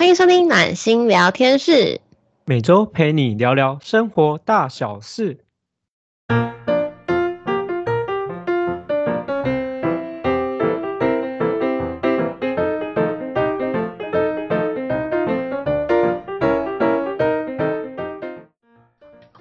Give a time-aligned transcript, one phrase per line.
[0.00, 2.00] 欢迎收听暖心聊天室，
[2.46, 5.40] 每周陪你聊聊生活大小事。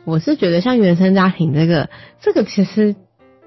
[0.04, 1.90] 我是觉得像原生家庭这个，
[2.20, 2.98] 这个其实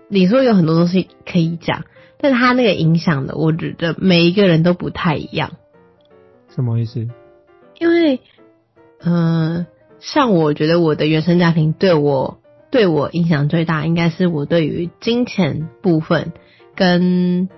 [0.09, 1.85] 你说有很多东西可以讲，
[2.17, 5.53] 但他那个影响的，我觉得每一个人都不太一样。
[6.55, 7.07] 什么意思？
[7.79, 8.21] 因为，
[9.05, 9.67] 嗯、
[10.01, 12.39] 像我觉得我的原生家庭对我
[12.71, 16.33] 对我影响最大，应该是我对于金钱部分
[16.75, 17.49] 跟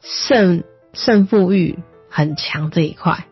[0.00, 3.26] 胜胜负欲很强这一块。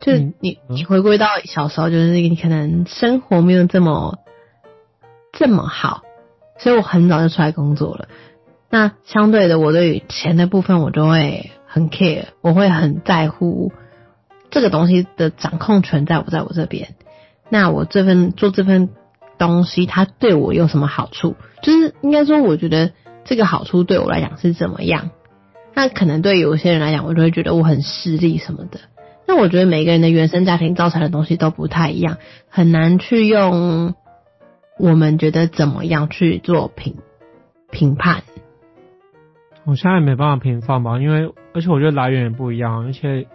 [0.00, 4.18] 就你嗯你回归到小时候，就是你可能生活没有这么
[5.32, 6.02] 这么好，
[6.58, 8.08] 所以我很早就出来工作了。
[8.68, 13.72] 那相对的，我对于钱的部分，我就会很 care，我会很在乎
[14.54, 16.94] 这个东西的掌控权在不在我这边。
[17.48, 18.88] 那我这份做这份
[19.36, 21.34] 东西，它对我有什么好处？
[21.60, 22.92] 就是应该说，我觉得
[23.24, 25.10] 这个好处对我来讲是怎么样？
[25.74, 28.78] 那可能对有些人来讲，我就会觉得我很势利什么的。
[29.26, 33.94] 那我觉得每个人的原生家庭造成的东西都不太一样，很难去用
[34.78, 36.98] 我们觉得怎么样去做评
[37.72, 38.22] 评判。
[39.64, 43.26] 我现在没办法评判吧，因为而且我觉得来源也不一样，而且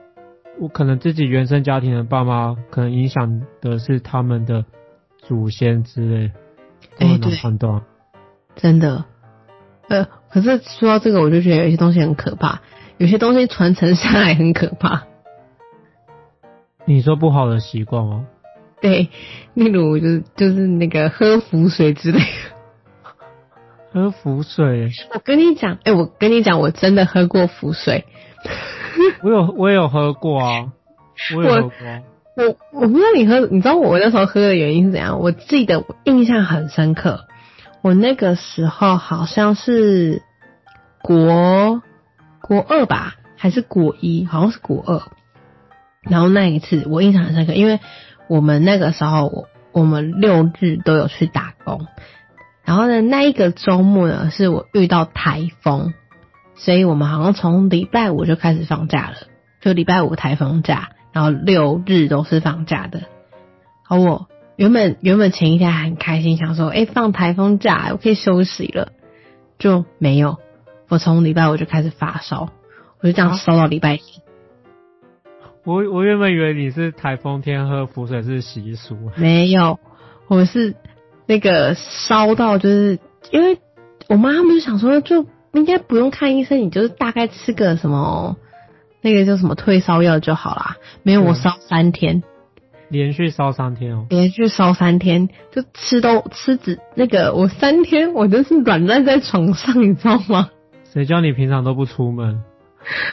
[0.60, 4.66] 我可能自己原生家庭的爸妈，可能影响的是他们的
[5.18, 6.32] 祖先之类，
[7.00, 7.82] 都很难判断。
[8.56, 9.06] 真的。
[9.88, 12.62] 呃，可是说到这个，我就觉得有些东西很可怕，
[12.98, 15.06] 有些东西传承下来很可怕。
[16.86, 18.28] 你说不好的习惯吗？
[18.82, 19.10] 对，
[19.54, 22.26] 例如就是就是那个喝符水之类的。
[23.92, 28.06] 喝符水，我跟你讲，哎、我跟你讲，我真的喝过符水。
[29.24, 30.72] 我有我也有喝过啊，
[31.36, 32.02] 我有喝过啊。
[32.36, 35.20] 我我不知道你喝，你知道我那时候喝的原因是怎样？
[35.20, 37.26] 我记得我印象很深刻，
[37.82, 40.22] 我那个时候好像是
[41.02, 41.82] 国
[42.42, 44.26] 国二吧，还是国一？
[44.26, 45.02] 好像是国二。
[46.04, 47.82] 然后那一次我印象很深刻，因为
[48.30, 51.88] 我们那个时候我我们六日都有去打工，
[52.64, 55.94] 然后呢那一个周末呢是我遇到台风，
[56.60, 59.16] 所以我们好像从礼拜五就开始放假了，
[59.62, 63.04] 就礼拜五台风假，然后六日都是放假的。
[63.84, 64.28] 好，我
[64.58, 68.92] 原本原本前一天还很开心，想说，哎、放台风假，我可以休息了，
[69.58, 70.38] 就没有。
[70.90, 72.50] 我从礼拜五就开始发烧，
[73.00, 74.22] 我就这样烧到礼拜天。
[75.64, 79.80] 我我原本以为你是台风天喝符水是习俗，没有，
[80.28, 80.76] 我是
[81.26, 83.00] 那个烧到，就是
[83.32, 83.60] 因为
[84.10, 88.38] 我妈他们就想说，就应该不用看医生，你就是大概吃个什么
[89.02, 90.78] 那个叫什么退烧药就好啦。
[91.04, 92.24] 没有，嗯我烧三天，
[92.90, 94.06] 连续烧三天哦。
[94.10, 100.50] 连续烧三天，就吃都吃只那个，我三天我就是软烂在床上，你知道吗？
[100.92, 102.42] 谁叫你平常都不出门？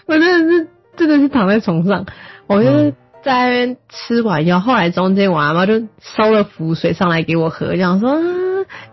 [0.06, 2.06] 我真的是真的是躺在床上，
[2.46, 8.22] 我就是嗯在那边吃完药，后来中间我阿妈就烧了符水上来给我喝，这样说啊，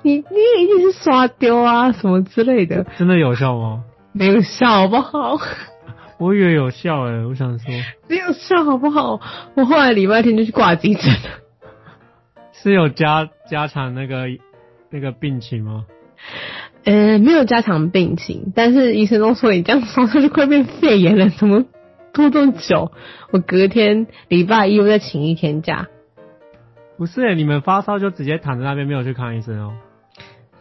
[0.02, 3.84] 你你一定是刷丢啊什么之类的， 真的有效吗？
[4.14, 5.38] 没有效好不好？
[6.20, 7.74] 我以为有效诶、我想说
[8.08, 9.20] 没有效好不好？
[9.56, 11.30] 我后来礼拜天就去挂急诊了。
[12.54, 14.28] 是有加加强那个
[14.90, 15.86] 那个病情吗？
[16.86, 21.66] 呃，没有加强病情，但是医生都说你这样烧下去快变肺炎了，怎么
[22.14, 22.92] 拖这么久？
[23.32, 25.88] 我隔天礼拜一又再请一天假，
[27.04, 29.74] 不是你们发烧就直接躺在那边没有去看医生哦。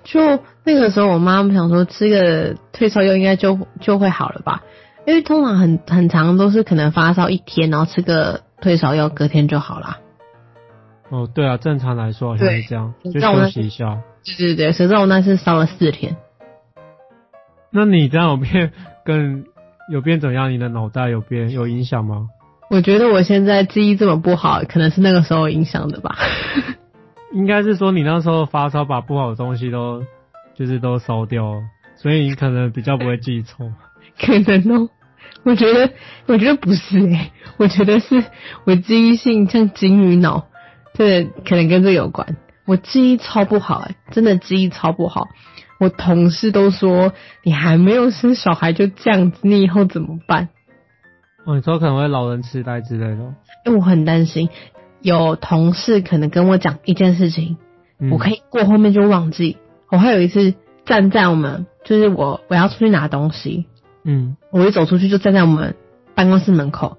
[0.02, 0.18] 就
[0.64, 4.64] 那个时候，我妈妈想说吃个退烧药应该就就会好了吧，
[5.06, 9.98] 因为通常很很长都是可能发烧一天，然后吃个退烧药，隔天就好啦。
[11.10, 14.00] 哦，对啊，正常来说好像是这样，就休息一下。
[14.24, 16.16] 对对对，谁知道我那次烧了四天，
[17.70, 18.72] 那你这样有变
[19.04, 19.44] 更
[19.92, 20.50] 有变怎样？
[20.50, 22.26] 你的脑袋有变有影响吗？
[22.72, 26.16] 我觉得我现在记忆这么不好，可能是那个时候影响的吧。
[27.34, 30.02] 应该是说你那时候发烧把不好的东西都
[30.54, 31.60] 就是都烧掉了，
[31.96, 33.70] 所以你可能比较不会记错。
[34.18, 34.88] 可能哦，
[35.42, 35.90] 我觉得，
[36.24, 38.24] 我觉得不是诶、我觉得是
[38.64, 40.46] 我记忆性像金鱼脑，
[40.94, 42.38] 这可能跟这有关。
[42.64, 45.28] 我记忆超不好诶、真的记忆超不好。
[45.78, 47.12] 我同事都说
[47.42, 50.48] 你还没有生小孩就这样子，你以后怎么办？
[51.44, 53.34] 哦，你说可能会老人痴呆之类的。
[53.64, 54.48] 因为我很担心，
[55.00, 57.56] 有同事可能跟我讲一件事情，
[57.98, 59.58] 嗯、我可以过后面就忘记。
[59.90, 60.54] 我还有一次
[60.84, 63.66] 站在我们，就是我我要出去拿东西，
[64.04, 65.74] 嗯，我一走出去就站在我们
[66.14, 66.96] 办公室门口，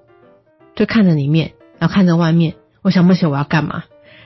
[0.74, 3.84] 就看着里面，然后看着外面，我想不起我要干嘛。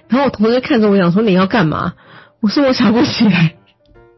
[0.09, 1.95] 然后我同事看着我想说你要干嘛？
[2.41, 3.55] 我说我想不起来。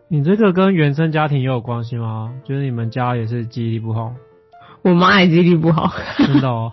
[0.09, 2.33] 你这个跟原生家庭也有关系吗？
[2.45, 4.15] 就是你们家也是记忆力不好？
[4.83, 5.93] 我妈也记忆力不好。
[6.19, 6.73] 真的哦，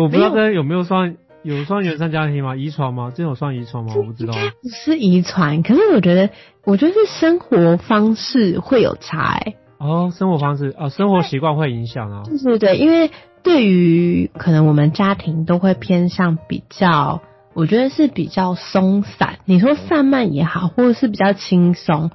[0.00, 2.56] 我不知道这有没有算有算原生家庭吗？
[2.56, 3.12] 遗传吗？
[3.14, 3.94] 这种算遗传吗？
[3.96, 4.32] 我不知道。
[4.32, 6.30] 不是遗传，可是我觉得，
[6.64, 9.54] 我觉得是生活方式会有差哎。
[9.78, 12.22] 哦，生活方式啊，生活习惯会影响啊。
[12.24, 13.10] 对对对，因为
[13.42, 17.20] 对于可能我们家庭都会偏向比较，
[17.52, 19.38] 我觉得是比较松散。
[19.44, 22.10] 你说散漫也好，或者是比较轻松，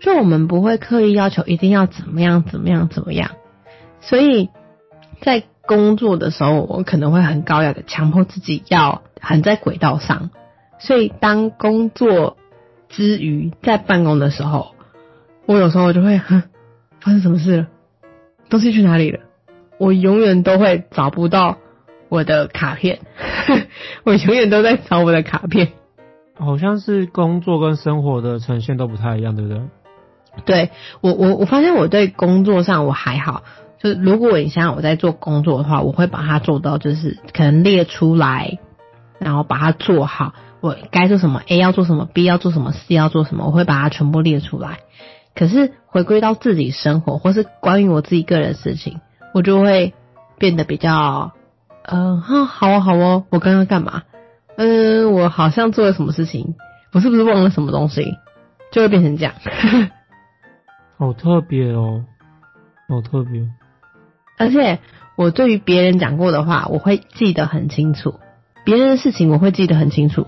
[0.00, 3.32] 就我们不会刻意要求一定要怎么样怎么样怎么样。
[4.00, 4.48] 所以
[5.22, 10.28] 在工作的时候，我可能会很高雅的强迫自己要很在轨道上。
[10.78, 12.36] 所以当工作
[12.90, 14.74] 之余在办公的时候，
[15.46, 16.42] 我有时候就会哼。
[17.00, 17.66] 发生什么事了？
[18.48, 19.18] 东西去哪里了？
[19.78, 21.58] 我永远都会找不到
[22.08, 23.00] 我的卡片，
[24.06, 25.72] 我永远都在找我的卡片。
[26.34, 29.62] 好像是工作跟生活的呈现都不太一样，对不对？
[30.44, 30.70] 对
[31.00, 33.42] 我，我我发现我对工作上我还好，
[33.82, 38.58] 就是如果你想想我在做工作的话，我会把它做到，就是可能列出来，
[39.18, 40.34] 然后把它做好。
[40.60, 44.78] 我该做什么，A 要做什么，B 要做什么，C 要做什么，我会把它全部列出来。
[45.34, 49.00] 可是回归到自己生活，或是关于我自己个人事情，
[49.34, 49.94] 我就会
[50.38, 51.32] 变得比较，
[51.82, 54.04] 嗯，好哦，好哦，我刚刚干嘛？
[54.56, 56.54] 嗯，我好像做了什么事情，
[56.92, 58.14] 我是不是忘了什么东西？
[58.70, 59.34] 就会变成这样。
[60.96, 62.04] 好特别哦，
[62.88, 63.42] 好特别。
[64.42, 64.80] 而且
[65.16, 68.18] 我对于别人讲过的话，我会记得很清楚；
[68.64, 70.26] 别人的事情，我会记得很清楚。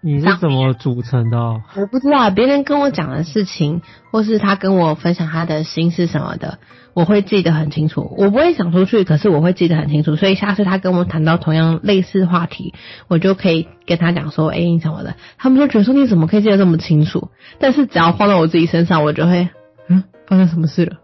[0.00, 1.36] 你是怎么组成的？
[1.74, 3.82] 我不知道，别人跟我讲的事情，
[4.12, 6.58] 或是他跟我分享他的心事什么的，
[6.94, 8.14] 我会记得很清楚。
[8.16, 10.14] 我不会讲出去，可是我会记得很清楚。
[10.14, 12.74] 所以下次他跟我谈到同样类似话题，
[13.08, 19.48] 我就可以跟他讲说：“哎，什么的。”他们就：“觉得说你怎么可以记得这么清楚？”但是只要放到我自己身上，我就会
[19.88, 20.96] 嗯，发生什么事了？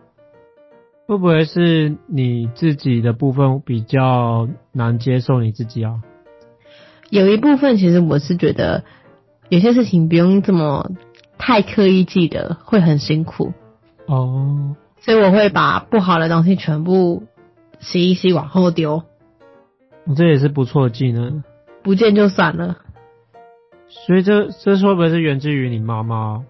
[1.09, 6.03] 会不会是你自己的部分比较难接受你自己啊？
[7.09, 8.83] 有一部分其实我是觉得
[9.49, 10.91] 有些事情不用这么
[11.39, 13.53] 太刻意记得，会很辛苦
[14.05, 14.75] 哦。
[14.99, 17.23] 所以我会把不好的东西全部
[17.79, 19.01] 洗一洗，往后丢。
[20.15, 21.43] 这也是不错的技能。
[21.81, 22.77] 不见就算了。
[23.87, 26.43] 所以这这会不会是源自于你妈妈？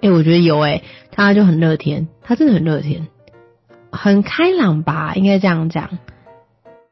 [0.00, 3.08] 哎，我觉得有哎，她就很乐天，她真的很乐天，
[3.92, 5.98] 很开朗吧，应该这样讲。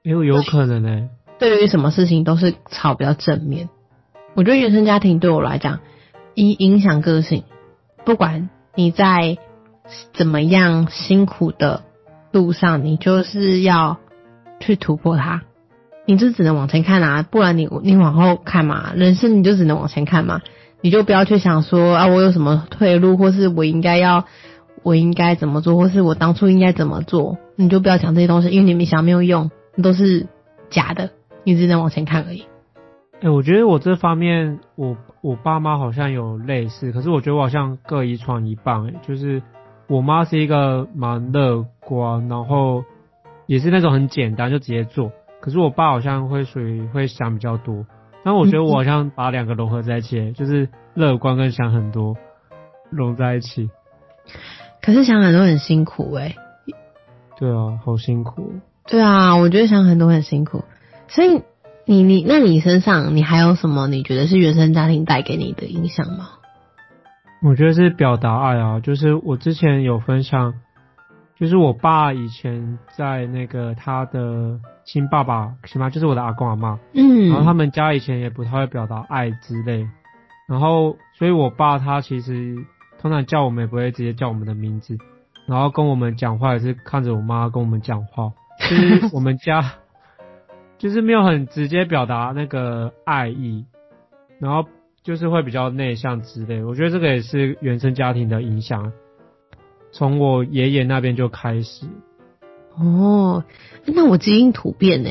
[0.03, 1.09] 有有可能呢。
[1.39, 3.69] 对于什么事情都是吵比较正面，
[4.35, 5.81] 我觉得原生家庭对我来讲
[6.35, 7.45] 影影响个性。
[8.05, 9.39] 不管你在
[10.13, 11.85] 怎么样辛苦的
[12.33, 13.99] 路上，你就是要
[14.61, 15.43] 去突破它。
[16.07, 20.41] 你就只能往前看啊，不然你你往后看嘛，人生你就只能往前看嘛。
[20.81, 24.25] 你就不要去想说啊，我有什么退路，或是我应该要
[24.89, 29.51] 我应该怎么做，或是我当初应该怎么做，你就不要讲这些东西，因为你们想没有用，
[29.83, 30.27] 都是
[30.71, 31.11] 假的。
[31.45, 32.45] 你只能往前看而已。
[33.21, 38.87] 哎，我觉得我这方面，我我爸妈好像有类似，可是我觉得我好像各遗传一半。
[38.87, 39.43] 哎，就是
[39.89, 42.85] 我妈是一个蛮乐观，然后
[43.47, 45.13] 也是那种很简单就直接做。
[45.41, 47.87] 可是我爸好像会属于会想比较多。
[48.25, 52.17] 但我觉得我好像把两个融合在一起，就是乐观跟想很多
[52.91, 53.71] 融在一起。
[54.89, 56.35] 可是想很多很辛苦哎。
[57.39, 58.55] 对啊，好辛苦。
[58.87, 60.65] 对啊，我觉得想很多很辛苦。
[61.09, 61.43] 所以
[61.85, 66.31] 你你那你身上你还有什么你觉得是原生家庭带给你的影响吗？
[67.43, 70.55] 我觉得是表达爱啊，就是我之前有分享，
[71.39, 79.87] 就是我爸以前在那个他的亲爸爸亲妈，就是我的阿公阿妈，嗯，然后他们家以前也不太会表达爱之类，
[80.49, 82.57] 然后所以我爸他其实
[83.01, 84.99] 通常叫我们也不会直接叫我们的名字，
[85.47, 88.33] 然后跟我们讲话也是看着我妈跟我们讲话，
[88.69, 89.75] 就是我们家。
[90.79, 93.67] 就是没有很直接表达那个爱意，
[94.39, 94.69] 然后
[95.03, 96.63] 就是会比较内向之类。
[96.63, 98.93] 我觉得这个也是原生家庭的影响，
[99.91, 101.89] 从我爷爷那边就开始。
[102.77, 103.43] 哦，
[103.87, 105.11] 那我基因突变呢？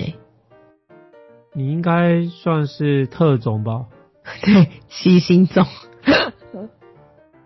[1.52, 3.88] 你应该算是特种吧？
[4.44, 5.66] 对，七星种。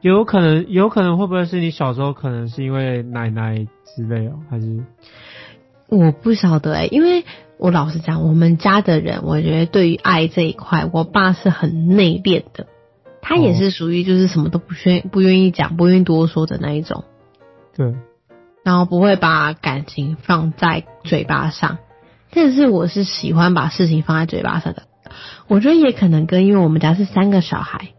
[0.01, 3.65] 有可能，有可能会不会是你小时候可能是因为奶奶
[3.95, 4.83] 之类哦，还是？
[5.87, 7.23] 我不晓得哎，因为。
[7.61, 12.65] 我老实讲，我们家的人，我觉得对于爱这一块，我爸是很内敛的，
[13.21, 17.03] 他也是属于就是什么都不愿不愿意讲、不愿意多说的那一种。
[17.77, 17.93] 对。
[18.63, 21.77] 然后不会把感情放在嘴巴上，
[22.33, 24.87] 但是我是喜欢把事情放在嘴巴上的。
[25.47, 27.89] 我觉得也可能跟因为我们家是三个小孩，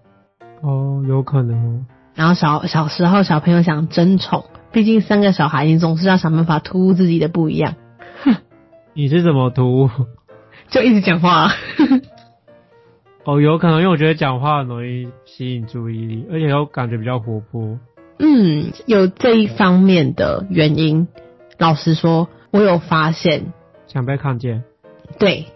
[0.62, 1.84] 哦，有可能哦。
[2.14, 7.74] 然后小小时候小朋友想争宠，毕竟三个小孩，你总是要想办法突兀自己的不一样。
[8.22, 8.36] 哼
[8.94, 9.90] 你是怎么突兀？
[10.70, 11.50] 就一直讲话。
[13.24, 17.78] 哦，有可能，因为我觉得讲话很容易吸引注意力，而且又感觉比较活泼。
[18.18, 21.08] 嗯，有这一方面的原因。
[21.58, 23.52] 老实说，我有发现，
[23.86, 24.64] 想被看见。
[25.18, 25.46] 对，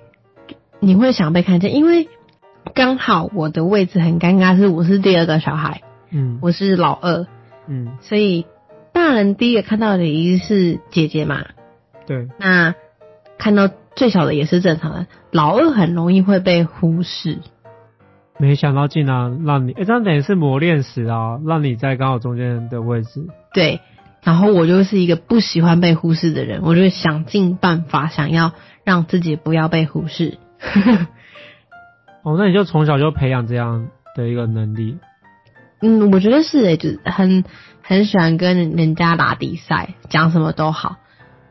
[0.78, 2.08] 你会想被看见，因为
[2.74, 7.26] 刚好我的位置很尴尬，是我是第二个小孩，嗯我是老二，
[7.66, 8.46] 嗯，所以
[8.92, 11.44] 大人第一个看到的一定是姐姐嘛。
[12.06, 12.74] 对，那
[13.38, 17.38] 看到最小的也是正常的，老二很容易会被忽视。
[18.38, 23.26] 没想到竟然让你，哎、这样等于是磨练时啊，让你在刚好中间的位置。
[23.54, 23.80] 对，
[24.22, 28.52] 然后我就是一个不喜欢被忽视的人，我就会想尽办法想要
[28.84, 30.36] 让自己不要被忽视。
[32.26, 34.98] 哦，那你就从小就培养这样的一个能力。
[35.80, 37.44] 嗯，我觉得是诶，就是很
[37.82, 40.96] 很喜欢跟人家打比赛，讲什么都好，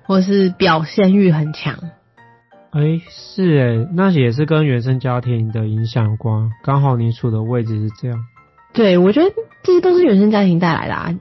[0.04, 1.76] 或是表现欲很强。
[2.72, 8.20] 哎、是哎，那也是跟原生家庭的影响有关，刚好你处的位置是这样。
[8.74, 9.32] 对，我觉得
[9.64, 11.18] 这些都是原生家庭带来的啊。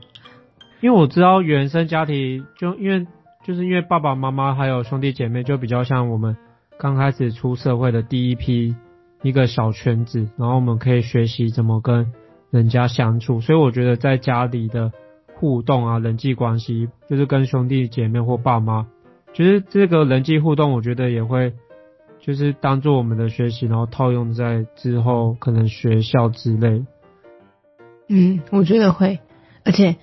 [0.81, 3.07] 因为我知道原生家庭，就因为
[3.47, 6.37] 就是因为爸爸妈妈还有兄弟姐妹，就比较像我们
[6.77, 8.75] 刚开始出社会的第一批
[9.25, 12.12] 一个小圈子，然后我们可以学习怎么跟
[12.50, 14.93] 人家相处，所以我觉得在家里的
[15.35, 18.87] 互动啊，人际关系，就是跟兄弟姐妹或爸妈，
[19.33, 21.54] 就是这个人际互动，我觉得也会
[22.21, 26.85] 就是当做我们的学习，然后套用在之后可能学校之类。
[28.09, 29.21] 嗯，我觉得会，
[29.64, 29.97] 而且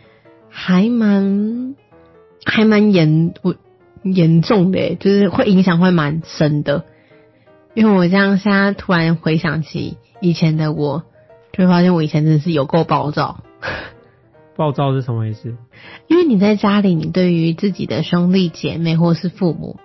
[0.49, 1.75] 还蛮
[2.43, 3.53] 还蛮严我
[4.01, 6.85] 严重的，就是会影响会蛮深的。
[7.73, 11.03] 因为我这样现在突然回想起以前的我，
[11.53, 13.43] 就会发现我以前真的是有够暴躁。
[14.55, 15.55] 暴躁是什么意思？
[16.07, 19.79] 因为你在家里，你对于自己的兄弟姐妹或是父母，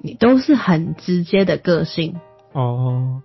[0.00, 2.16] 你都是很直接的个性，
[2.52, 3.20] 哦，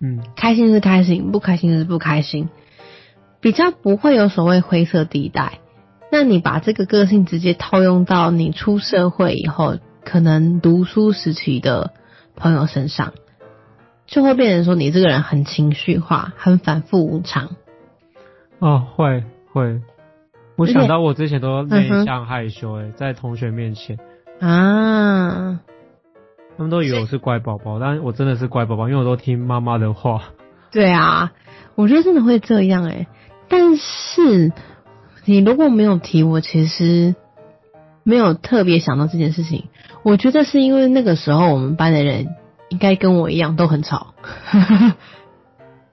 [0.00, 2.48] 嗯，开心是开心，不开心是不开心，
[3.40, 5.58] 比较不会有所谓灰色地带。
[6.10, 11.92] 那你把这个个性直接套用到你出社会以后，可能读书时期的
[12.34, 13.12] 朋友身上，
[14.14, 17.56] 就会变成说你这个人很情绪化，很反复无常。
[18.60, 19.80] 哦，会会，
[20.54, 23.98] 我想到我之前都内向害羞、诶、在同学面前，
[24.38, 25.58] 啊，
[26.56, 30.22] 他们都以为我是乖宝宝，但我真的是乖宝宝，因为我都听妈妈的话。
[30.70, 31.32] 对啊，
[31.74, 33.08] 我觉得真的会这样诶、
[33.48, 34.52] 但是
[35.24, 37.16] 你如果没有提，我其实
[38.04, 39.64] 没有特别想到这件事情。
[40.04, 42.28] 我觉得是因为那个时候我们班的人
[42.74, 44.14] 应该跟我一样都很吵。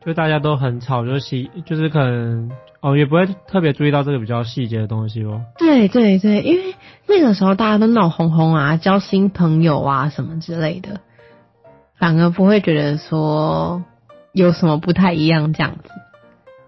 [0.04, 2.50] 就大家都很吵，就细，就是可能
[2.82, 5.44] 哦，也不会特别注意到这个比较细节的东西哦。
[5.60, 6.74] 对对对，因为
[7.08, 11.02] 那个时候大家都闹哄哄啊，交新朋友啊什么之类的，
[12.00, 13.84] 反而不会觉得说
[14.34, 15.92] 有什么不太一样这样子。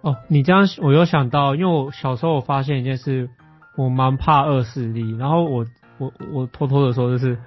[0.02, 3.32] 哦，你这样我又想到，因为我小时候我发现一件事，
[3.76, 5.66] 我蛮怕恶势力，然后我
[5.98, 7.40] 我我偷偷的说就是，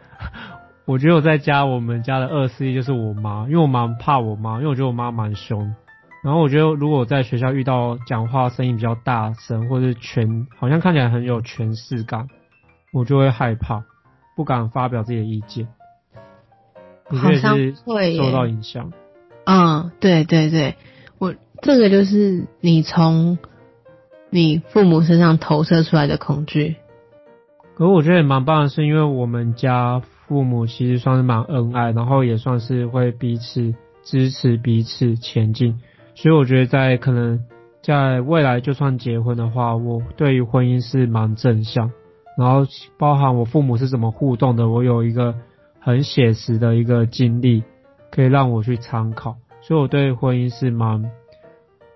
[0.86, 5.74] 我觉得我在家我们家的二四一就是我妈，因为我蛮怕我妈，因为我觉得我妈蛮凶，
[6.22, 12.28] 然后我觉得如果我在学校遇到讲话声音比较大声，或是权好像看起来很有权势感，
[12.92, 13.82] 我就会害怕，
[14.36, 15.66] 不敢发表自己的意见。
[17.08, 18.92] 好像是会受到影响？
[19.44, 20.76] 嗯，对对对，
[21.18, 23.38] 我这个就是你从
[24.30, 26.76] 你父母身上投射出来的恐惧。
[27.76, 35.80] 可是我觉得也蛮棒的是，因为我们家父母其实算是蛮恩爱，然后也算是会彼此支持彼此前进，
[36.14, 37.44] 所以我觉得在可能
[37.82, 41.92] 在未来就算结婚的话，我对于婚姻是蛮正向，
[42.36, 42.66] 然后
[42.98, 45.34] 包含我父母是怎么互动的，我有一个
[45.80, 47.62] 很写实的一个经历
[48.10, 51.10] 可以让我去参考，所以我对婚姻是蛮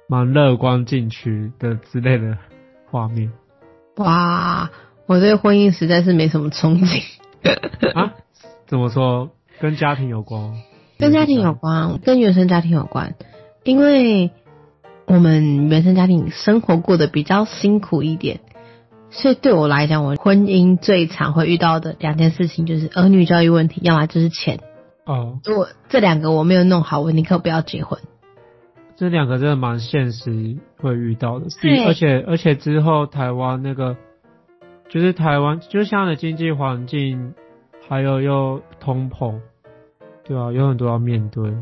[0.08, 2.36] 蛮乐观进取的之类的
[2.90, 3.32] 画面
[3.96, 4.70] 哇，
[5.06, 7.02] 我对婚姻实在是没什么憧憬，
[7.94, 8.14] 啊。
[8.66, 9.30] 怎么说？
[9.60, 10.54] 跟家庭有关？
[10.98, 13.14] 跟家庭有关，跟原生家庭有关，
[13.64, 14.30] 因为
[15.06, 18.40] 我们原生家庭生活过得比较辛苦一点，
[19.10, 24.60] 所以对我来讲，我婚姻最常会遇到的两件事情就是儿女教育问题，要么就是钱。
[25.06, 27.98] 哦，如果这两个我没有弄好，我宁可不要结婚。
[28.96, 33.96] 这两个真的蛮现实会遇到的，对而且而且之后台湾那个
[34.90, 37.32] 就是台湾就像的经济环境，
[37.88, 39.40] 还有又通膨，
[40.24, 41.54] 对啊，有很多要面对。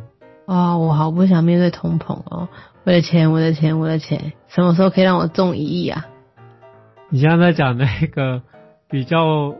[0.47, 2.49] 啊，我好不想面对通膨哦！
[2.85, 6.07] 我的钱，我的钱，我的钱，什么时候可以让我中一亿啊？
[7.11, 8.41] 你现在在讲那个
[8.89, 9.55] 比较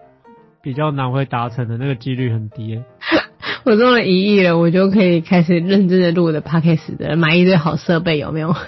[0.63, 2.83] 比较难会达成的那个几率很低。
[3.65, 8.55] 我中了一亿了，我就可以开始认真的录我的 podcast 的，买一堆好设备，有没有？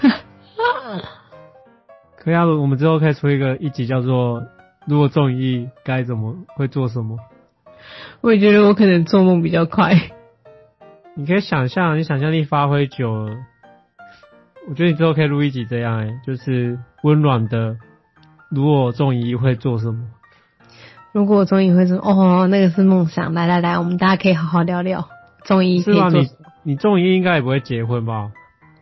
[2.17, 4.43] 可以啊，我们之后可以出一个一集叫做
[4.85, 7.17] “如果中一亿该怎么会做什么”。
[8.21, 9.93] 我也觉得我可能做梦比较快。
[11.15, 13.35] 你可以想象，你想象力发挥久了，
[14.69, 17.77] 我觉得你之后可以录一集这样，哎，就是温暖的。
[18.49, 20.07] 如果中一亿会做什么？
[21.11, 23.33] 如果我中一会做哦，那个是梦想。
[23.33, 25.09] 来来来，我们大家可以好好聊聊
[25.43, 26.29] 中一可以做你
[26.63, 28.31] 你中一应该也不会结婚吧？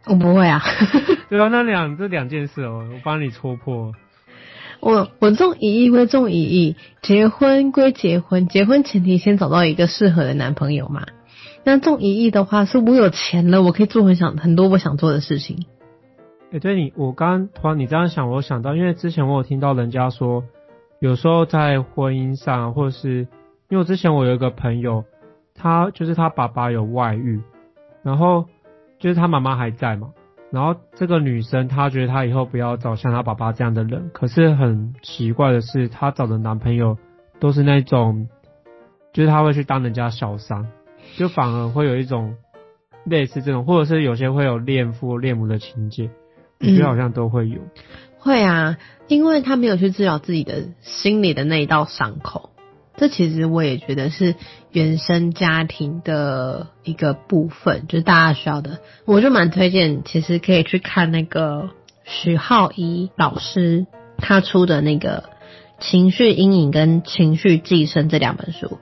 [0.06, 0.62] 我不会啊。
[1.30, 3.94] 对啊，那两这两件事哦，我帮你戳破。
[4.82, 11.06] 我我中一亿归中一亿，结婚归结婚，结婚前提先找到一个适合的男朋友嘛。
[11.64, 15.66] 那中一亿的话，是我有钱了，我可以做很想很多我想做的事情。
[16.52, 20.44] 哎，对你，我刚突然你这样想，我想到，因为之前我有听到人家说，
[21.00, 23.28] 有时候在婚姻上，或是
[23.70, 25.04] 因为之前我有一个朋友，
[25.54, 27.42] 他就是他爸爸有外遇，
[28.02, 28.46] 然后
[28.98, 30.10] 就是他妈妈还在嘛，
[30.52, 36.98] 然后这个女生她觉得她以后不要找像她爸爸这样的人，可是很奇怪的是，她找的男朋友
[37.40, 38.28] 都是那种，
[39.14, 40.68] 就是她会去当人家小三。
[41.18, 42.36] 就反而会有一种
[43.04, 46.12] 类似这种，或者是有些会有恋父恋母的情节，
[46.60, 47.60] 我觉得好像都会有。
[48.20, 48.78] 会啊，
[49.08, 52.52] 因为他没有去治疗自己的心里的那一道伤口，
[53.00, 54.36] 这其实我也觉得是
[54.72, 58.80] 原生家庭的一个部分，就是大家需要的。
[59.06, 61.70] 我就蛮推荐，其实可以去看那个
[62.04, 63.88] 徐浩一老师
[64.18, 65.24] 他出的那个
[65.84, 68.80] 《情绪阴影》跟《情绪寄生》这两本书。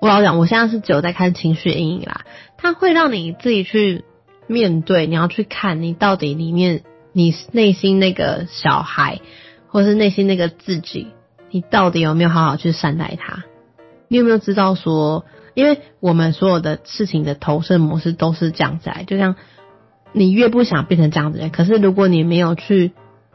[0.00, 2.20] 我老讲，我现在是只有在看情绪阴影啦，
[2.56, 4.04] 它会让你自己去
[4.46, 9.20] 面对，你要去看你到底里面你内心那个小孩，
[9.66, 11.08] 或是内心那个自己，
[11.50, 13.42] 你到底有没有好好去善待他？
[14.08, 19.36] 你有没有知道说，因为我们所有的事情的投射模式都是这样子来，就像
[20.12, 22.92] 你越不想变成这样子人，可是如果你没有去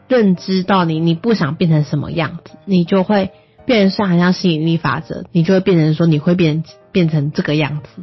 [0.07, 3.31] 认知到你你不想变成什么样子，你就会。
[3.63, 8.01] 变成像像吸引力法则，你就会变成说你会变变成这个样子。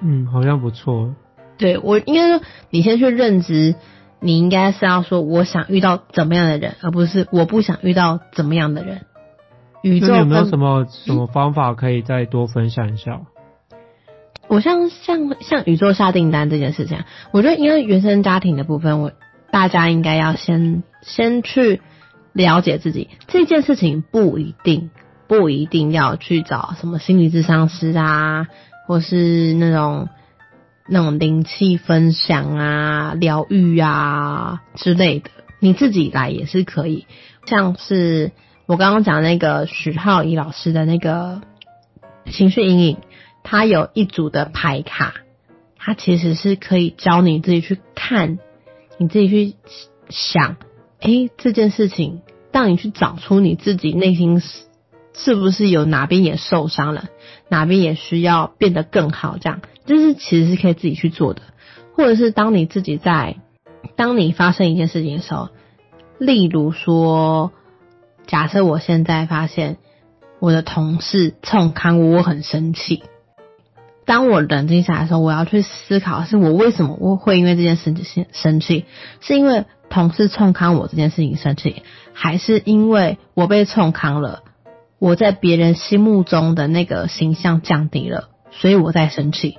[0.00, 1.14] 嗯，好像不错。
[1.58, 3.74] 对我应该说，你先去认知，
[4.20, 9.02] 你应该是要说我想遇到怎么样的人，而不是我不想遇到怎么样的人。
[9.84, 13.20] 宇宙有没有什么什么方法可以再多分享一下？
[14.48, 19.12] 我像像像宇宙下订单这件事情，我觉得因为原生家庭的部分，我
[19.52, 21.80] 大家应该要先先去。
[22.36, 24.90] 了解自己这件事情不一定
[25.28, 28.48] 不一定要去找什么心理智商师啊，
[28.88, 30.08] 或是那种
[30.88, 37.06] 那种灵气分享啊、疗愈啊之类的，你自己来也是可以。
[37.46, 38.32] 像是
[38.66, 41.42] 我刚刚讲那个许浩怡老师的那个
[42.30, 42.96] 情绪阴影，
[43.42, 45.14] 他有一组的牌卡，
[45.76, 48.38] 他其实是可以教你自己去看，
[48.96, 49.54] 你自己去
[50.08, 50.56] 想。
[51.00, 52.22] 哎，这件事情，
[52.52, 54.40] 当你去找出你自己内心
[55.12, 57.08] 是不是有哪边也受伤了，
[57.50, 61.42] 哪边也需要变得更好，这样，就是其实是可以自己去做的。
[61.92, 63.36] 或者是当你自己在，
[63.94, 65.50] 当你发生一件事情的时候，
[66.18, 67.52] 例如说，
[68.26, 69.76] 假设我现在发现
[70.38, 73.02] 我的同事冲康我，我很生气。
[74.04, 78.84] 当我冷静下来的时候，我要去思考，是我为什么我会因为这件事情生气，
[79.20, 79.64] 是因为。
[79.90, 81.84] 同事冲康我这件事情生气，
[82.14, 84.42] 还是因为我被冲康了，
[84.98, 89.56] 我在别人心目中的那个形象降低了，所以我在生气。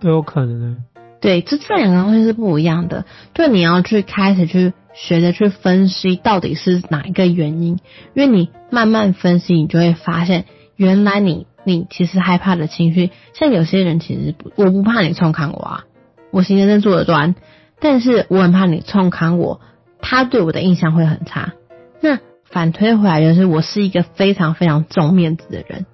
[0.00, 0.84] 都有可能。
[1.20, 3.04] 对，这这两个东西是不一样的。
[3.34, 7.78] 就你要去开始去学着去分析到底是哪一个原因，
[8.14, 10.44] 因为你慢慢分析，你就会发现，
[10.76, 15.84] 原来你你其实害怕的情绪，像有些人其实不，我不怕你冲砍我啊，
[16.30, 17.34] 我行得正坐得端。
[17.82, 19.60] 但是我很怕你冲砍我，
[20.02, 21.54] 他对我的印象会很差。
[22.02, 25.86] 那反推回来就是，我是一个非常非常重面子的人。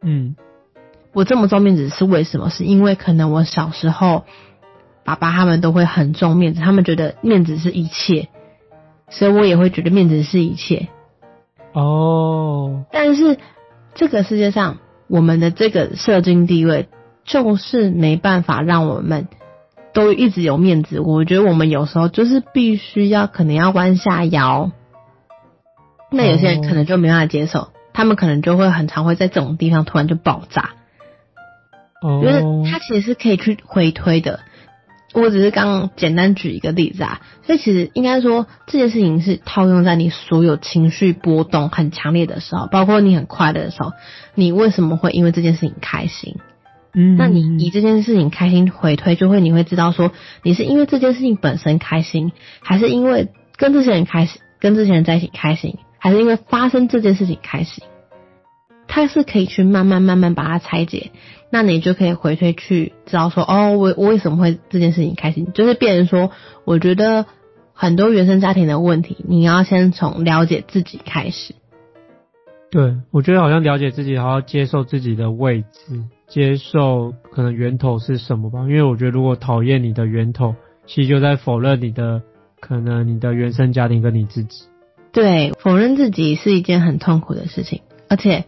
[0.00, 0.36] 嗯，
[1.12, 2.50] 我这么重面子是为什么？
[2.50, 4.24] 是因为可能我小时候，
[5.04, 8.28] 爸爸他们都会很重面子，他们觉得面子是一切，
[9.18, 10.88] 所以我也会觉得面子是一切。
[11.72, 12.84] 哦。
[12.92, 13.38] 但是
[13.94, 16.88] 这个世界上，我们的这个社经地位，
[17.24, 19.28] 就是没办法让我们。
[19.92, 24.72] 都一直有面子，我觉得我们有时候就是必须要可能要弯下腰，
[26.10, 30.70] 那有些人可能就没办法接受，他们可能就会很常会在这种地方突然就爆炸。
[32.02, 34.40] 哦，就是他其实是可以去回推的。
[35.14, 43.92] 我只是刚刚简单举一个例子啊，所以其实应该说这件事情是套用在你所有情绪波动很强烈的时候，包括你很快乐的时候，
[44.34, 46.36] 你为什么会因为这件事情开心？
[46.92, 57.84] 嗯，那你以这件事情开心回推，就会你会知道说，你是因为这件事情本身开心，还是因为跟这些人开心，跟这些人在一起开心，还是因为发生这件事情开心？
[58.86, 61.10] 它是可以去慢慢慢慢把它拆解，
[61.50, 65.52] 那你就可以回推去知道说，哦，我我为什么会这件事情开心？
[65.52, 66.30] 就是变成说，
[66.64, 67.26] 我觉得
[67.72, 71.54] 很多原生家庭的问题，你要先从了解自己开始。
[72.70, 78.60] 对，我觉得好像了解自己，然后接受自己的位置，接受可能源头是什么吧。
[78.62, 82.22] 因为我觉得如果讨厌你的源头，其实就在否认你的
[82.58, 84.64] 可能你的原生家庭跟你自己。
[85.12, 88.44] 对，否认自己是一件很痛苦的事情，而且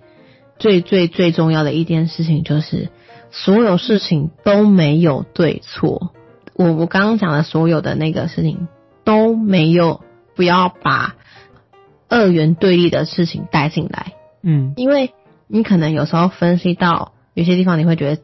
[0.59, 2.88] 最最最重要的一件事情就是，
[3.31, 6.12] 所有事情都没有对错。
[6.55, 8.69] 我我刚刚讲的所有的那个事情
[9.05, 10.01] 都没有，
[10.35, 11.14] 不要把
[12.09, 14.14] 二元对立的事情带进来。
[14.42, 15.12] 嗯，因为
[15.49, 18.23] 你可能有时候分析到有些地方，你会觉得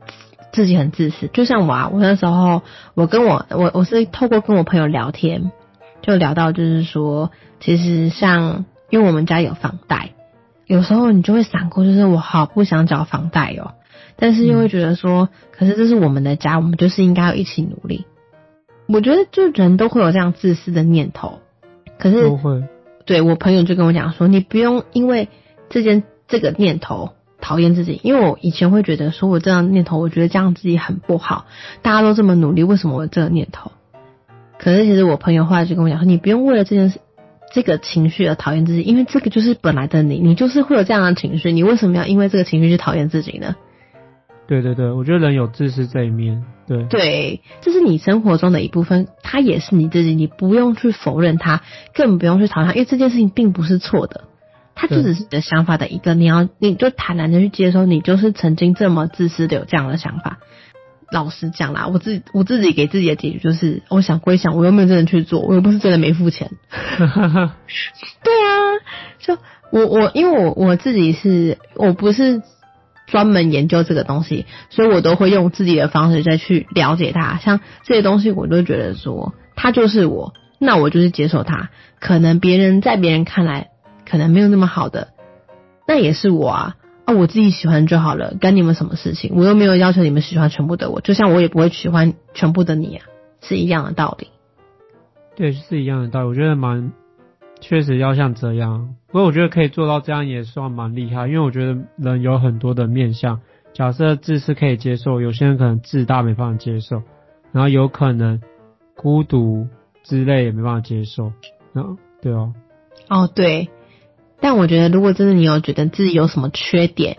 [0.53, 1.29] 自己很自私。
[1.33, 2.62] 就像我啊，我那时候
[2.95, 5.53] 我跟我我我是透过跟我朋友聊天，
[6.01, 10.12] 就聊到就是说，其实像因为我们家有房贷，
[10.66, 13.72] 有时候你就会闪过，就是我好不想缴房贷哦，
[14.16, 18.07] 但是又会觉得说，可是这是我们的家，我们就是应该要一起努力。
[18.87, 21.40] 我觉得就人都会有这样自私的念头，
[21.98, 22.31] 可是。
[23.05, 25.29] 对我朋友就跟我讲说，你不用因为
[25.70, 31.46] 这件这个念头讨厌自己，因为我以前会觉得说我这样念头，我觉得这样自己很不好，
[31.83, 33.72] 大家都这么努力，为什么我这个念头？
[34.57, 37.01] 可是其实我朋友后来就跟我讲说，你不用为了这件事
[37.53, 43.55] 这个情绪而讨厌自己，因为这个就是本来的你，你就是会有这样的情绪，你为什么要因为这个情绪去讨厌自己呢？
[44.49, 46.43] 对对对，我觉得人有自私这一面。
[46.67, 51.62] 对，对，这是你生活中的一部分，它也是你自己，你不用去否认它，
[51.95, 54.25] 更不用去讨厌它，因为这件事情并不是错的，
[54.75, 60.38] 它就只是你的想法的一个，你要你就坦然的去接受，你就是曾经这么自私的有这样的想法。
[61.12, 66.51] 老实讲啦，我自己我自己给自己的解决就是，我想归想，我又没有真的去做，我又不是真的没付钱。
[66.98, 67.53] 对啊，
[69.18, 69.37] 就
[69.70, 72.40] 我我因为我我自己是我不是
[73.07, 77.37] 专门研究这个东西，所以我都会用自己的方式再去了解它。
[77.37, 81.68] 像这些东西，我都觉得说它就是我，那我就是接受它。
[82.01, 83.68] 可能别人在别人看来
[84.09, 85.09] 可能没有那么好的，
[85.87, 89.33] 那也是我啊啊，我自己喜欢就好了，干你们什么事情？
[89.35, 93.05] 我又没有要求你们喜欢全部的我，就像我也不会喜欢全部的你啊，
[93.41, 94.29] 是一样的道理。
[95.35, 96.29] 对，是一样的道理。
[96.29, 96.93] 我觉得蛮
[97.61, 103.41] 确实要像这样，不过我觉得可以做到这样也算蛮厉害，因为我觉得人有很多的面相。
[103.73, 107.03] 假设自私可以接受，有些人可能自大没办法接受，
[107.53, 108.41] 然后有可能
[108.95, 109.67] 孤独
[110.03, 111.33] 之类也没办法接受。
[111.73, 112.53] 然后对哦，
[113.09, 113.71] 哦，对，
[114.42, 117.16] 但我觉得如果真的你有觉得自己有什么缺点，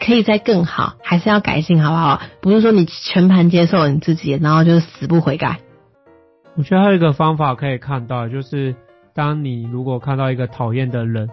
[0.00, 2.22] 可以再更好，还是要改进，好不好？
[2.40, 5.58] 不是说你全盘接受你自己，然后就死不悔改。
[6.56, 8.74] 我觉得还有一个方法可以看到，就是
[9.14, 11.28] 当你如果看到一个讨厌的人，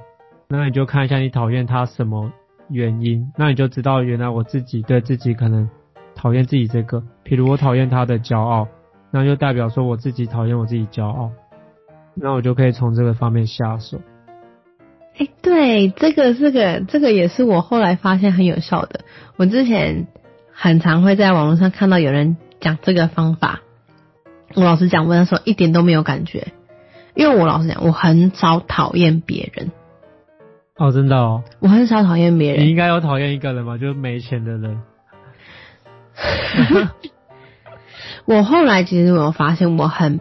[0.50, 2.32] 那你就看一下你讨厌他什么
[2.70, 5.70] 原因，那你就知道原来我自己对自己可能
[6.14, 8.68] 讨厌自己这个，譬如我讨厌他的骄傲，
[9.12, 11.32] 那就代表说我自己讨厌我自己骄傲，
[12.16, 14.02] 那我就可以从这个方面下手。
[15.18, 19.02] 哎，对，这个这个这个也是我后来发现很有效的。
[19.38, 20.08] 我之前
[20.52, 23.62] 很常会在网络上看到有人讲这个方法，
[24.56, 26.48] 我老实讲，我那时候一点都没有感觉，
[27.14, 29.72] 因为我老实讲，我很少讨厌别人，
[30.78, 32.70] 哦，真的哦，我很少讨厌别人你。
[32.70, 33.78] 应该有讨厌一个人吧？
[33.78, 34.82] 就是没钱的人。
[38.26, 40.20] 我后来其实我有发现，我很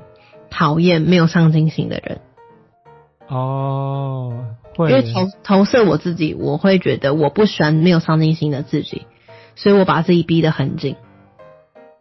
[0.51, 2.21] 讨厌没有上进心的人，
[3.29, 4.45] 哦，
[4.77, 9.07] 会因为投投射我自己，我会觉得我不喜欢没有上进心的自己，
[9.57, 10.97] 所以我把自己逼得很紧。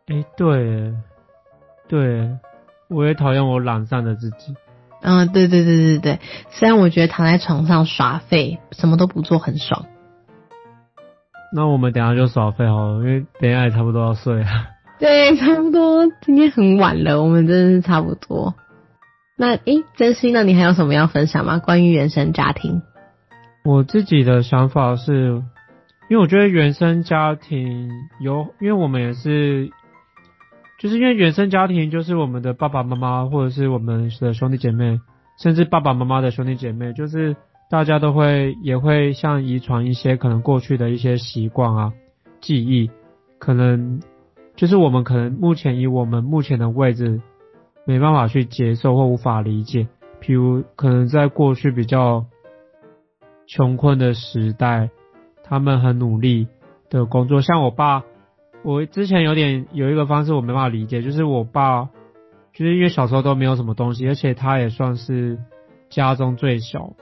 [0.07, 0.93] 哎，对耶，
[1.87, 2.39] 对耶，
[2.89, 4.53] 我也讨厌我懒散的自己。
[5.01, 9.85] 嗯，对对对对对，虽然我觉得躺在床上耍废，什么都不做很爽。
[11.55, 14.47] 那我们等一下就耍废好了，因为等一下也差不多要睡了。
[14.99, 18.55] 对，差不多，今天很晚了，我们真的是差不多。
[19.43, 21.59] 那诶，真心，那你还有什么要分享吗？
[21.59, 22.81] 关于原生家庭？
[23.65, 25.43] 我自己的想法是，
[26.09, 27.89] 因为我觉得原生家庭
[28.21, 29.69] 有，因为我们也是，
[30.79, 35.01] 就是因为原生家庭就是我们的爸爸妈妈或者是我们的兄弟姐妹，
[35.37, 37.35] 甚至爸爸妈妈的兄弟姐妹，就是
[37.69, 41.91] 大家都会也会像遗传一些可能过去的一些习惯啊、
[42.39, 42.89] 记忆，
[43.39, 44.01] 可能
[44.55, 47.19] 就是我们可能目前以我们目前的位置
[47.85, 49.87] 没办法去接受或无法理解，
[50.21, 52.25] 譬如可能在过去比较
[53.47, 54.89] 穷困的时代，
[55.43, 56.47] 他们很努力
[56.89, 58.03] 的工作，像我爸，
[58.63, 61.89] 我之前有点有一个方式我没办法理解，就是我爸
[62.53, 65.37] 就是因为小时候都没有什么东西，而且他也算是
[65.89, 66.93] 家中最小。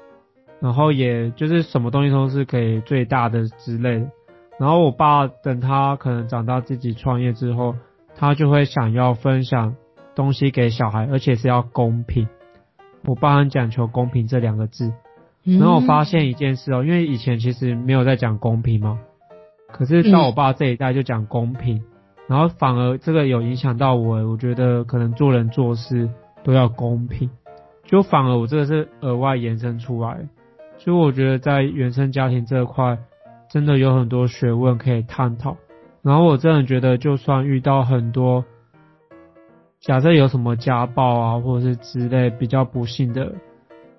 [0.60, 4.12] 然后也就是什么东西都是给最大的之类的。
[4.60, 7.74] 然后我爸等他可能长大自己创业之后，
[8.16, 9.76] 他就会想要分享
[10.16, 12.28] 东西给小孩，而且是要公平。
[13.06, 14.94] 我爸很讲求公平这两个字。
[15.44, 19.00] 然后我发现一件事哦，因为以前其实没有在讲公平嘛，
[19.72, 21.84] 可是到我爸这一代就讲公平，
[22.28, 26.10] 然后反而这个有影响到我，我觉得可能做人做事
[26.44, 27.32] 都要公平，
[27.86, 30.28] 就反而我这个是额外延伸出来。
[30.78, 33.00] 所以我觉得在原生家庭这块，
[33.50, 35.58] 真的有很多学问可以探讨。
[36.04, 38.46] 然后我真的觉得，就算遇到很多，
[39.82, 43.34] 假设有什么家暴啊，或者是之类比较不幸的，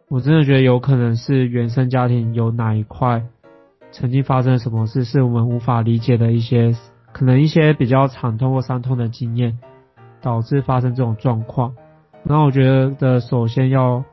[0.09, 3.23] 我真的觉得有可能是原生家庭有哪一块
[3.91, 6.75] 曾经发生什么事，是我们无法理解的一些，
[7.13, 9.59] 可能一些比较惨痛或伤痛的经验，
[10.21, 11.75] 导致发生这种状况。
[12.25, 12.65] 然后我觉
[12.99, 14.05] 得，首先要。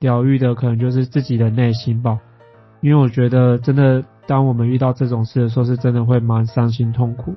[0.00, 2.18] 疗愈的可能就是自己的内心吧，
[2.82, 7.34] 因为我觉得真的，当我们遇到这种事的时候，是真的会蛮伤心痛苦。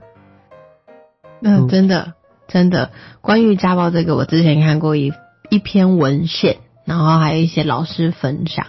[1.41, 2.15] 嗯，真的，
[2.47, 5.13] 真的，关于家暴这个，我之前看过一
[5.49, 8.67] 一篇文献，然后还有一些老师分享，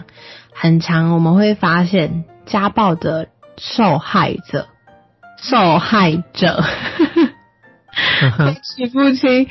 [0.53, 4.67] 很长，我们会发现家暴的受害者，
[5.37, 6.63] 受害者，
[8.63, 9.47] 欺负亲，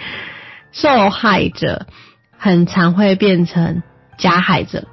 [0.73, 1.87] 受害者，
[2.37, 3.83] 很常会变成。
[4.21, 4.89] 加害者，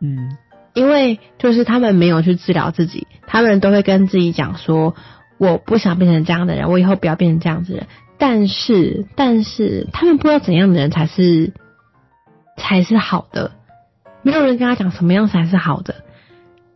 [0.00, 0.36] 嗯，
[0.74, 4.96] 因为就是他们没有去治疗自己，他们都会跟自己讲说，
[5.38, 7.86] 我不想变成这样的人，我以后不要变成这样子人。
[8.20, 11.52] 但是，但是他们不知道怎样的人才是
[12.56, 13.50] 才是好的，
[14.22, 16.04] 没有人跟他讲什么样才是好的，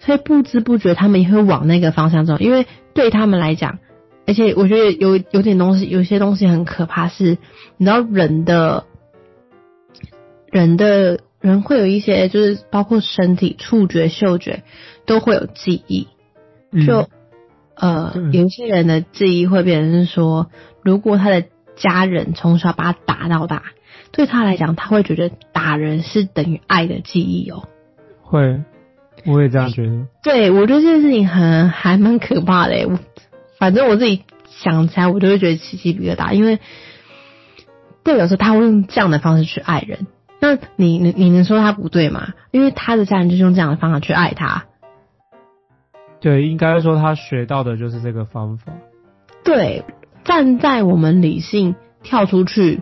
[0.01, 2.39] 所以不知不觉他们也会往那个方向走。
[2.39, 3.79] 因为对他们来讲，
[4.27, 7.39] 而且我觉得有有点东西，有些东西很可怕，是
[7.77, 8.87] 你知道人的。
[10.51, 14.63] 人的人会有一些，就是包括身体、触觉、嗅觉
[15.05, 16.07] 都会有记忆。
[16.87, 17.09] 就
[17.75, 20.53] 呃，有一些人的记忆会变成是说，
[20.85, 21.45] 如果他的
[21.77, 23.63] 家人从小把他打到大，
[24.13, 27.69] 对他来讲，他会觉得打人是等于爱的记忆哦。
[28.23, 28.63] 会，
[29.27, 30.07] 我也这样觉得。
[30.23, 32.87] 对，我觉得这件事情很还蛮可怕的。
[32.87, 32.99] 我
[33.59, 36.61] 反正我自己想起来，我就会觉得起鸡皮疙瘩，因为
[38.03, 40.07] 代表说他会用这样的方式去爱人。
[40.41, 42.35] 那你你你能说他不对吗？
[42.51, 44.67] 因为他的家人就是用这样的方法去爱他。
[46.21, 48.73] 对，应该说他学到的就是这个方法。
[49.43, 49.85] 对，
[50.25, 52.81] 站在我们理性跳出去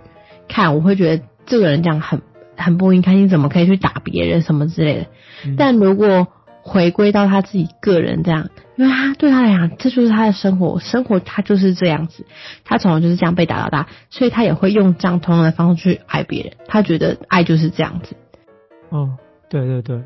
[0.49, 2.23] 看，我会觉得这个人这样很
[2.57, 5.07] 很不应该，你怎么可以去打别人什么之类的？
[5.57, 6.29] 但如果
[6.63, 8.49] 回归到他自己个人这样。
[8.75, 12.25] 因为他对他来讲，这就是他的生活，生活他就是这样子，
[12.65, 16.55] 他从小就是这样被打到大，所以他也会用这样同样的方式去爱别人。
[16.67, 18.17] 他觉得爱就是这样子。
[18.89, 19.11] 哦，
[19.51, 20.01] 对对对。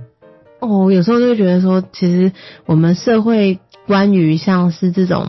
[0.58, 2.32] 哦，有时候就会觉得说，其实
[2.66, 5.28] 我们社会关于像是这种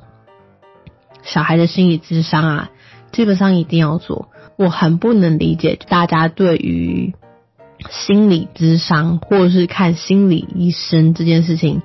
[1.27, 2.69] 小孩的心理智商啊，
[3.11, 4.29] 基本上一定要做。
[4.57, 7.13] 我很不能理解大家对于
[7.89, 11.83] 心理智商或者是看心理医生这件事情。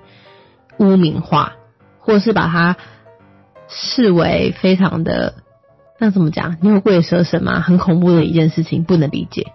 [0.78, 1.52] 污名化，
[2.00, 2.76] 或是把它
[3.68, 5.34] 视为非常的
[5.98, 6.56] 那怎么讲？
[6.60, 7.60] 牛鬼蛇神吗？
[7.60, 9.52] 很恐怖的一件事情，不能理解。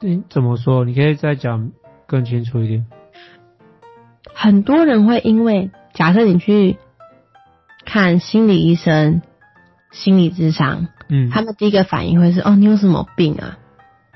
[0.00, 0.84] 对，怎么说？
[0.84, 1.70] 你可以再讲
[2.06, 2.86] 更清楚一点。
[4.34, 6.76] 很多人会因为假设你去
[7.86, 9.22] 看心理医生、
[9.90, 13.56] 心理智商，嗯，他们第一个反应会是：哦，你有什么病啊？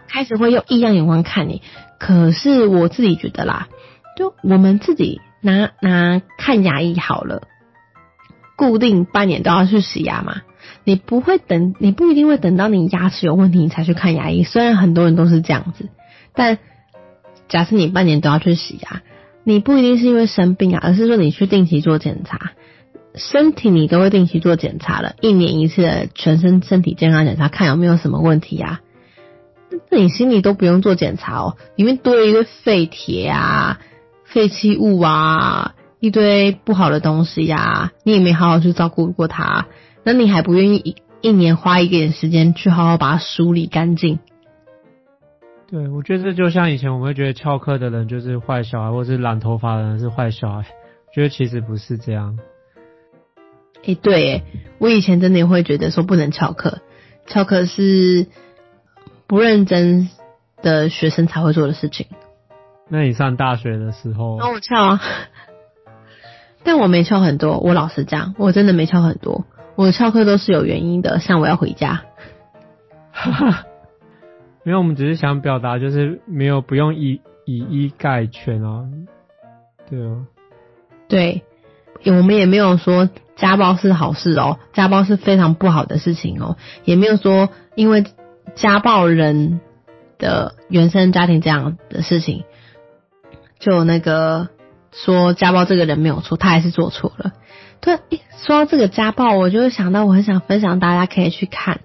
[0.09, 1.62] 开始会用异样眼光看你。
[1.98, 3.68] 可是我自己觉得啦，
[4.18, 5.22] 就我们自己。
[5.42, 7.44] 拿拿看牙医好了，
[8.59, 10.42] 固定半年都要去洗牙嘛。
[10.85, 14.42] 你不会等，你不一定会等到你牙齿有问题你才去看牙医。
[14.42, 15.88] 虽然很多人都是这样子，
[16.35, 16.59] 但
[17.48, 19.00] 假设你半年都要去洗牙，
[19.42, 22.52] 你不一定是因为生病啊，而是说你去定期做检查，
[23.14, 28.81] 身体你都会定期做检查了，一年一次的全身身体健康检查，看有没有什么问题啊。
[29.90, 33.81] 那你心里都不用做检查哦，里面多了一堆废铁啊。
[34.25, 39.66] 废弃物啊，一堆不好的东西呀，你也没好好去照顾过它，
[40.05, 44.20] 那你还不愿意一一年花一点时间去好好把它梳理干净？
[45.68, 50.64] 对，我觉得这就像以前我们会觉得翘课的人就是坏小孩，或是染头发的人是坏小孩，
[51.12, 52.38] 觉得其实不是这样。
[53.85, 54.43] 诶，对，诶，
[54.79, 56.81] 我以前真的也会觉得说不能翘课，
[57.27, 58.27] 翘课是
[59.27, 60.09] 不认真
[60.62, 62.07] 的学生才会做的事情。
[62.88, 64.37] 那你上大学的时候？
[64.38, 65.01] 那我翘啊，
[66.64, 67.59] 但我没翘很多。
[67.59, 69.45] 我老实讲，我真的没翘很多。
[69.77, 72.03] 我翘课都是有原因的，像我要回家。
[73.12, 73.64] 哈哈，
[74.64, 78.85] 因为我们只是想表达，就是没有不用以以一概全啊。
[79.88, 80.27] 对啊，
[81.09, 81.43] 对，
[82.07, 83.09] 我们也没有说
[83.40, 88.05] 家暴是好事哦，家暴是非常不好的事情哦，也没有说因为
[88.55, 89.61] 家暴人
[90.18, 92.44] 的原生家庭这样的事情。
[93.59, 94.48] 就那个
[94.92, 97.33] 说家暴这个人没有错，他还是做错了。
[97.81, 97.98] 对，
[98.38, 101.81] 说到这个家暴，我就想到我很想分享，大家可以去看。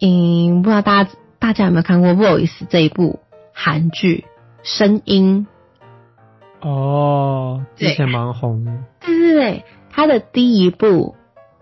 [0.00, 3.20] 嗯，不知道大家大家有没有看过《Voice》这一部
[3.52, 4.24] 韩剧？
[4.62, 5.46] 声音。
[6.60, 8.72] 哦，之前蛮红的。
[9.00, 9.64] 对对对，
[9.94, 11.14] 他的第一部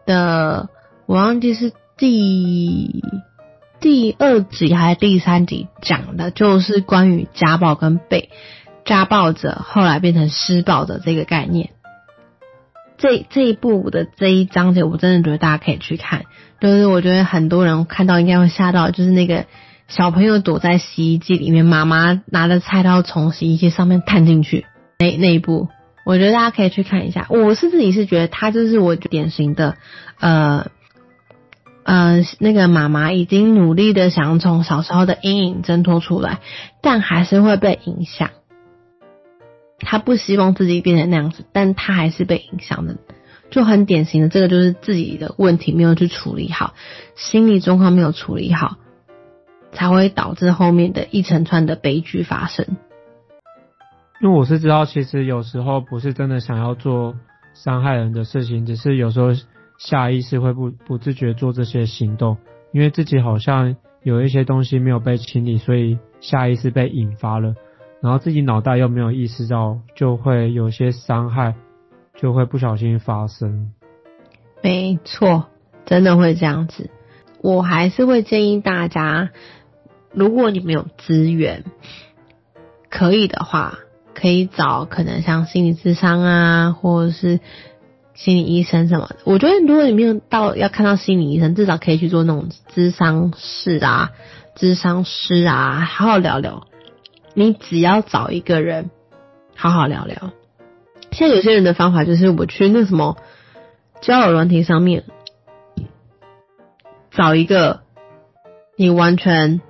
[0.06, 0.70] 的，
[1.06, 3.04] 我忘记是第
[3.78, 8.30] 第二集还是第三集讲的，就是关于家暴跟被。
[8.84, 11.70] 家暴者后来变成施暴者这个概念，
[12.98, 16.24] 这这一部的这一章节，我真的觉得大家可以去看。
[16.60, 19.46] 就是我觉得很多人看到应该会吓到，就是那个
[19.86, 24.66] 小朋友躲在洗衣机里面，妈妈拿着菜刀从洗衣机上面探进去
[24.98, 25.68] 那那一部，
[26.04, 27.26] 我觉得大家可以去看一下。
[27.30, 29.76] 我是自己是觉得他就是我典型的，
[30.20, 30.66] 呃
[31.84, 36.40] 呃，那个妈妈已经努力的想从小时候的阴影挣脱出来，
[36.80, 38.30] 但还是会被影响。
[39.80, 42.98] 他不希望自己变成那样子，但他还是被影响的，
[43.50, 46.74] 就很典型的，这个就是自己的问题没有去处理好，
[47.16, 48.76] 心理状况没有处理好，
[49.72, 52.76] 才会导致后面的一层串的悲剧发生。
[54.22, 57.16] 因为我是知道，其实有时候不是真的想要做
[57.54, 59.30] 伤害人的事情，只是有时候
[59.78, 62.36] 下意识会不不自觉做这些行动，
[62.70, 67.56] 因为自己好像有一些东西没有被清理，所以下意识被引发了。
[68.00, 71.56] 然后自己脑袋又没有意识到，就会有些伤害，
[72.14, 73.72] 就会不小心发生。
[74.62, 75.46] 没错，
[75.84, 76.90] 真的会这样子。
[77.40, 79.30] 我还是会建议大家，
[80.12, 81.64] 如果你们有资源，
[82.88, 83.78] 可以的话，
[84.14, 87.40] 可以找可能像心理咨商啊，或者是
[88.14, 89.16] 心理医生什么的。
[89.24, 94.10] 我觉得如果你没有到要看到心理医生，至少可以去做那种咨商室啊、
[94.56, 96.66] 咨商师啊，好好聊聊。
[97.34, 98.90] 你只要找一个人
[99.56, 100.32] 好好聊聊。
[101.10, 103.16] 现在有些人的方法就是我去那什么
[104.00, 105.04] 交友软体上面
[107.10, 107.80] 找一个
[108.76, 109.60] 你完全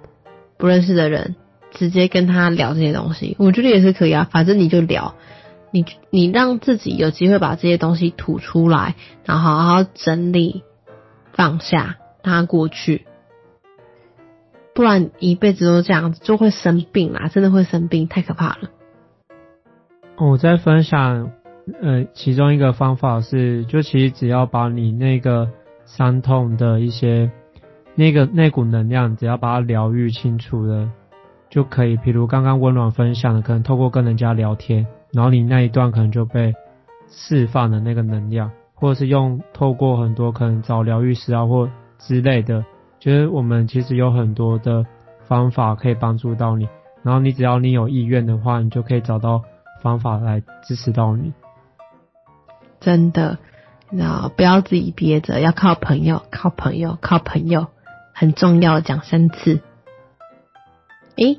[0.56, 1.36] 不认识的人，
[1.72, 4.28] 直接跟他聊这些东西，我觉得也是可以啊。
[4.30, 5.14] 反正你就聊，
[5.70, 10.62] 你你让自己有机会把这些东西吐出来，然后好好整理
[11.32, 13.06] 放下，让它过去。
[14.74, 17.28] 不然一辈子都这样子，就会生病啦！
[17.28, 18.70] 真的会生病，太可怕了。
[20.16, 21.32] 我在分享，
[21.82, 25.50] 呃，其中一个方法是，就其实只要把你那个
[25.84, 27.30] 伤痛的一些
[27.94, 30.90] 那个那股能量，只要把它疗愈清楚了，
[31.52, 31.98] 就可以。
[31.98, 36.54] 比如刚刚温暖分享的，可能透过跟人家聊天，然后你那一段可能就被
[37.10, 42.64] 释放的那个能量，或者是用透过很多可能找疗愈师啊或之类的。
[42.98, 44.86] 就是我们其实有很多的
[45.28, 46.66] 方法可以帮助到你，
[47.02, 49.42] 然后你只要你有意愿的话，你就可以找到
[49.82, 51.34] 方法来支持到你。
[52.80, 53.36] 真的，
[53.90, 57.66] 那不要自己憋着，要靠朋友，靠朋友，靠朋友，
[58.14, 59.60] 很重要，讲三次。
[61.16, 61.38] 诶，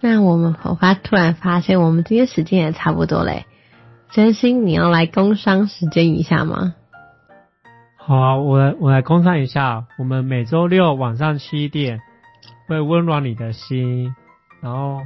[0.00, 3.46] 那我们我发突然发现，我们今天时间也差不多嘞。
[4.10, 6.74] 真心，你要来工商时间一下吗？
[7.96, 12.00] 好啊，我来我来工商一下，我们每周六晚上七点
[12.68, 14.14] 会温暖你的心，
[14.60, 15.00] 然后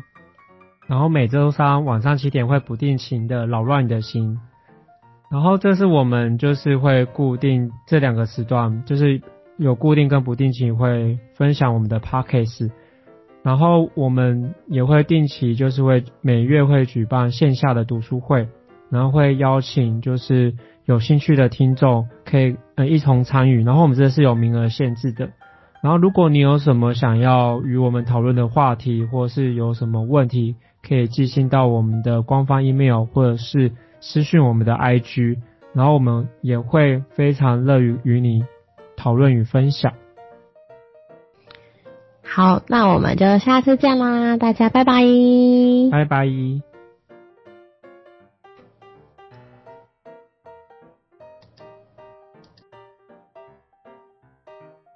[0.87, 4.39] 然后每周三晚上七点会不定期的扰乱你的心，
[5.31, 9.23] 然后这是我们就是会固定这两个时段，就是
[9.57, 12.71] 有固定跟不定期会分享我们的 p a c k a g e
[13.43, 18.49] 然后我们也会定期就是会每月会举办线下的读书会，
[18.91, 20.55] 然后会邀请就是。
[20.89, 25.29] 有兴趣的听众可以呃一同参与，然后我们这是有名额限制的。
[25.83, 35.37] 然后如果你有什么想要与我们讨论的话题，或是有什么问题，可以寄信到我们的官方 email 或者是私讯我们的 IG，
[35.75, 38.43] 然后我们也会非常乐于与你
[38.97, 39.93] 讨论与分享。
[42.31, 45.03] 好，那我们就下次见啦，大家拜拜，
[45.91, 46.27] 拜拜。